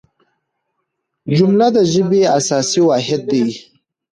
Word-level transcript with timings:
جمله 1.37 1.67
د 1.75 1.77
ژبي 1.91 2.21
اساسي 2.39 2.81
واحد 2.87 3.21
دئ. 3.31 3.47